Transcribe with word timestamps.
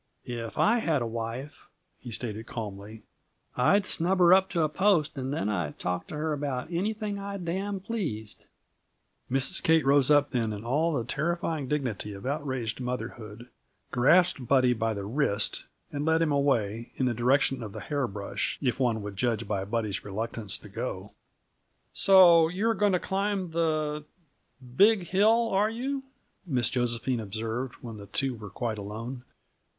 "If 0.25 0.57
I 0.57 0.79
had 0.79 1.03
a 1.03 1.05
wife," 1.05 1.67
he 1.99 2.09
stated 2.09 2.47
calmly, 2.47 3.03
"I'd 3.55 3.85
snub 3.85 4.17
her 4.17 4.33
up 4.33 4.49
to 4.49 4.63
a 4.63 4.67
post 4.67 5.15
and 5.15 5.31
then 5.31 5.47
I'd 5.47 5.77
talk 5.77 6.07
to 6.07 6.15
her 6.15 6.33
about 6.33 6.71
anything 6.71 7.19
I 7.19 7.37
damn 7.37 7.79
pleased!" 7.79 8.45
Mrs. 9.29 9.61
Kate 9.61 9.85
rose 9.85 10.09
up 10.09 10.31
then 10.31 10.53
in 10.53 10.65
all 10.65 10.91
the 10.91 11.03
terrifying 11.05 11.67
dignity 11.67 12.13
of 12.13 12.25
outraged 12.25 12.81
motherhood, 12.81 13.47
grasped 13.91 14.47
Buddy 14.47 14.73
by 14.73 14.95
the 14.95 15.05
wrist, 15.05 15.65
and 15.91 16.03
led 16.03 16.23
him 16.23 16.31
away, 16.31 16.91
in 16.95 17.05
the 17.05 17.13
direction 17.13 17.61
of 17.61 17.71
the 17.71 17.81
hairbrush, 17.81 18.57
if 18.59 18.79
one 18.79 19.03
would 19.03 19.15
judge 19.15 19.47
by 19.47 19.63
Buddy's 19.65 20.03
reluctance 20.03 20.57
to 20.57 20.67
go. 20.67 21.11
"So 21.93 22.47
you 22.47 22.67
are 22.69 22.73
going 22.73 22.93
to 22.93 22.99
climb 22.99 23.51
the 23.51 24.05
Big 24.75 25.03
Hill, 25.03 25.49
are 25.49 25.69
you?" 25.69 26.01
Miss 26.47 26.69
Josephine 26.69 27.19
observed, 27.19 27.75
when 27.83 27.97
the 27.97 28.07
two 28.07 28.33
were 28.33 28.49
quite 28.49 28.79
alone. 28.79 29.23